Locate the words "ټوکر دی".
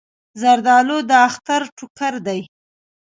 1.77-2.41